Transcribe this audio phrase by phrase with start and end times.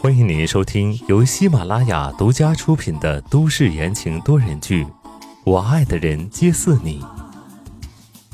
[0.00, 4.84] 欢迎您收听由喜马拉雅独家出品的都市言情多人剧
[5.44, 7.00] 《我爱的人皆似你》，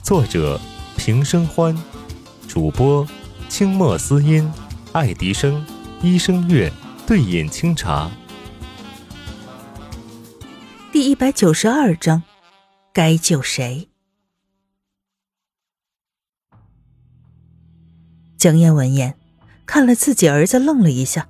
[0.03, 0.59] 作者
[0.97, 1.77] 平生欢，
[2.49, 3.07] 主播
[3.51, 4.51] 清墨思音、
[4.93, 5.63] 爱迪生、
[6.01, 6.73] 一生月、
[7.07, 8.11] 对饮清茶。
[10.91, 12.23] 第一百九十二章，
[12.95, 13.91] 该救谁？
[18.39, 19.19] 江燕闻言，
[19.71, 21.29] 看了自己儿子，愣了一下，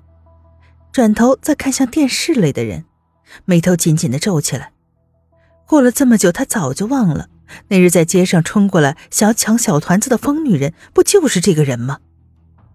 [0.91, 2.85] 转头再看向电视里的人，
[3.45, 4.71] 眉头紧紧的皱起来。
[5.67, 7.29] 过了这么久，他早就忘了
[7.67, 11.99] 那日在街上冲过来想要抢小团子的疯女人，不就是这个人吗？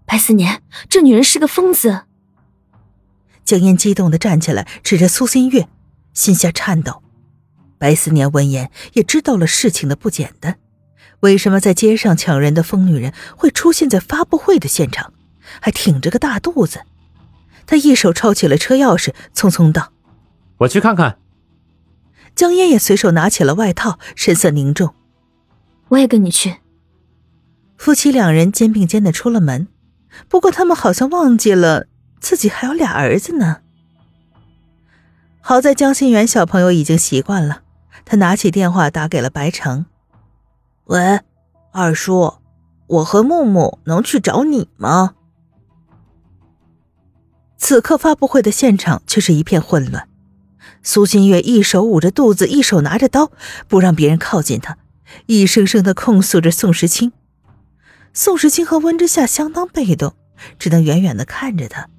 [0.05, 2.03] 白思年，这女人是个疯子！
[3.43, 5.67] 江烟激动的站起来，指着苏新月，
[6.13, 7.03] 心下颤抖。
[7.77, 10.57] 白思年闻言，也知道了事情的不简单。
[11.19, 15.11] 为什么在街上抢人的疯女人会出现在发布会的现场，
[15.61, 16.81] 还挺着个大肚子？
[17.65, 19.91] 他一手抄起了车钥匙，匆匆道
[20.59, 21.17] ：“我去看看。”
[22.33, 24.93] 江烟也随手拿起了外套，神色凝重
[25.89, 26.57] ：“我也跟你去。”
[27.77, 29.67] 夫妻两人肩并肩的出了门，
[30.29, 31.87] 不过他们好像忘记了
[32.19, 33.57] 自己还有俩儿子呢。
[35.41, 37.63] 好在江心远小朋友已经习惯了，
[38.05, 39.85] 他拿起电话打给了白城。
[40.85, 41.19] 喂，
[41.71, 42.35] 二叔，
[42.87, 45.15] 我和木木能去找你吗？
[47.67, 50.07] 此刻发布会的现场却是一片混乱。
[50.83, 53.29] 苏新月一手捂着肚子，一手拿着刀，
[53.67, 54.77] 不让别人靠近她，
[55.25, 57.11] 一声声的控诉着宋时清。
[58.13, 60.15] 宋时清和温之夏相当被动，
[60.57, 61.89] 只能远远的看着他。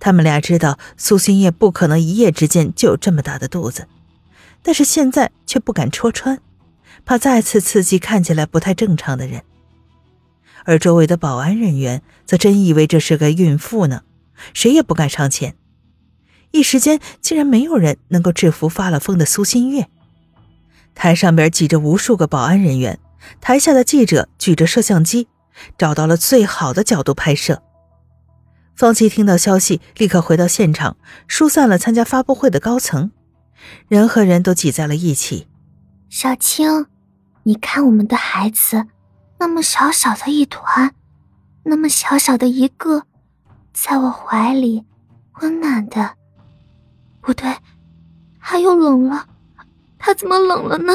[0.00, 3.86] 他们俩知道苏新月不可能一夜之间就有这么大的肚子，
[4.62, 6.40] 但是现在却不敢戳穿。
[7.04, 9.42] 怕再次刺激看起来不太正常的人，
[10.64, 14.00] 而周围的保安人员则真以为这是个孕妇呢，
[14.54, 15.56] 谁也不敢上前。
[16.50, 19.88] 一时间，竟然没有人能够制服发了疯的苏新月。
[20.94, 22.98] 台上边挤着无数个保安人员，
[23.40, 25.28] 台下的记者举着摄像机，
[25.78, 27.62] 找到了最好的角度拍摄。
[28.76, 33.10] 方琦听到消息，立刻回到现场，疏散了参加发布会的高层，
[33.88, 35.46] 人和人都挤在了一起。
[36.08, 36.86] 小青。
[37.44, 38.86] 你看，我们的孩子，
[39.40, 40.94] 那么小小的一团，
[41.64, 43.02] 那么小小的一个，
[43.72, 44.84] 在我怀里，
[45.40, 46.16] 温暖的。
[47.20, 47.54] 不对，
[48.40, 49.26] 他又冷了，
[49.98, 50.92] 他怎么冷了呢？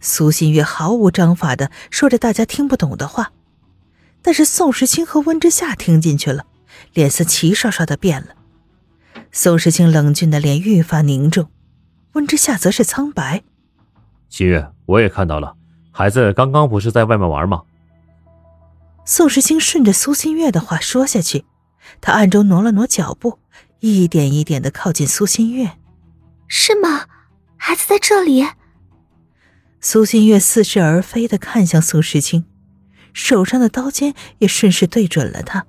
[0.00, 3.32] 苏新月毫无章法的说着大家听不懂的话，
[4.20, 6.44] 但是宋时清和温之夏听进去了，
[6.92, 8.28] 脸色齐刷刷的变了。
[9.32, 11.48] 宋时清冷峻的脸愈发凝重，
[12.12, 13.42] 温之夏则是苍白。
[14.28, 15.56] 新月，我也看到了，
[15.90, 17.62] 孩子刚刚不是在外面玩吗？
[19.04, 21.44] 宋时清顺着苏新月的话说下去，
[22.00, 23.38] 他暗中挪了挪脚步，
[23.80, 25.72] 一点一点的靠近苏新月。
[26.48, 27.06] 是吗？
[27.56, 28.46] 孩子在这里？
[29.80, 32.46] 苏新月似是而非的看向宋时清，
[33.12, 35.66] 手上的刀尖也顺势对准了他。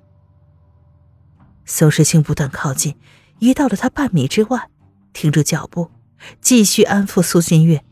[1.65, 2.95] 宋时清不断靠近，
[3.39, 4.69] 移到了他半米之外，
[5.11, 5.91] 停住脚步，
[6.39, 7.83] 继续安抚苏新月。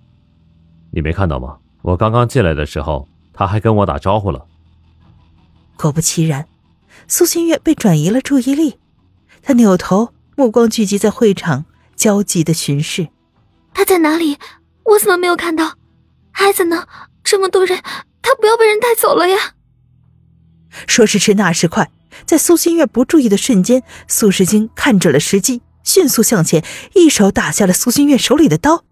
[0.92, 1.58] 你没看到吗？
[1.82, 4.48] 我刚刚进来的时候，他还跟我打招呼了。
[5.84, 6.48] 果不其然，
[7.10, 8.78] 苏新月被转移了注意力，
[9.42, 11.66] 他扭头，目光聚集在会场，
[11.98, 13.10] 焦急的巡视。
[13.74, 14.38] 他在哪里？
[14.86, 15.74] 我怎么没有看到？
[16.32, 16.88] 孩子呢？
[17.22, 17.82] 这么多人，
[18.22, 19.56] 他不要被人带走了呀！
[20.88, 21.92] 说时迟，那时快，
[22.26, 28.86] 在苏新月不注意的瞬间，苏时清看准了时机，迅速向前，一手打下了苏新月手里的刀。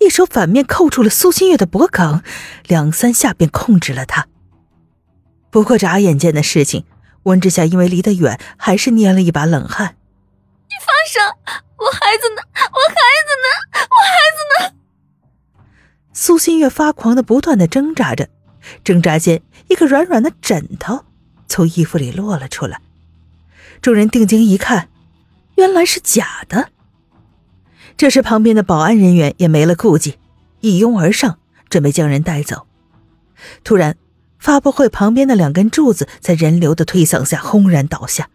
[0.00, 2.22] 一手反面扣住了苏新月的脖颈，
[2.66, 4.26] 两三下便控制了她。
[5.50, 6.84] 不过眨眼间的事情，
[7.24, 9.96] 温之夏因为离得远，还是捏了一把冷汗。
[10.68, 11.20] 你放手！
[11.78, 12.42] 我孩子呢？
[12.54, 13.48] 我孩子呢？
[13.88, 14.74] 我孩子呢？
[16.12, 18.28] 苏新月发狂的不断的挣扎着，
[18.82, 21.04] 挣扎间，一个软软的枕头
[21.46, 22.80] 从衣服里落了出来。
[23.80, 24.88] 众人定睛一看，
[25.54, 26.70] 原来是假的。
[27.96, 30.18] 这时，旁边的保安人员也没了顾忌，
[30.60, 32.66] 一拥而上，准备将人带走。
[33.62, 33.96] 突然，
[34.38, 38.28] 发布会旁边的两根柱子在人流的推搡下轰然倒下，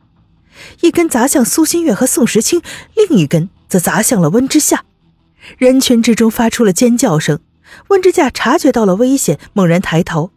[0.82, 2.62] 一根砸向苏新月和宋时清，
[2.96, 4.84] 另一根则砸向了温之夏。
[5.58, 7.40] 人群之中发出了尖叫声。
[7.88, 10.32] 温之夏察觉到了危险，猛然抬头，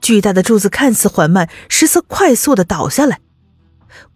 [0.00, 3.20] 巨大的柱子看似缓慢，实则快速的倒下来。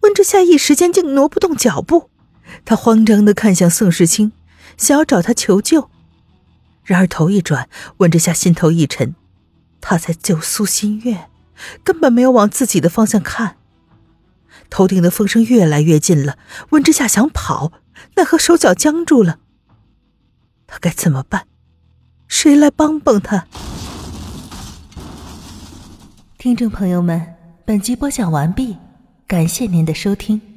[0.01, 2.09] 温之夏一时间竟挪不动脚步，
[2.65, 4.31] 他慌张的看向宋时清。
[4.77, 5.89] 想要找他求救，
[6.83, 7.67] 然而头一转，
[7.97, 9.15] 温之夏心头一沉，
[9.89, 11.29] 他在救苏新月，
[11.81, 13.55] 根本没有往自己的方向看。
[14.69, 16.37] 头顶的风声越来越近了，
[16.71, 17.71] 温之夏想跑，
[18.17, 19.39] 奈何手脚僵住了。
[20.67, 21.47] 他该怎么办？
[22.27, 23.47] 谁来帮帮他？
[26.37, 28.75] 听众朋友们，本集播讲完毕，
[29.25, 30.56] 感谢您的收听。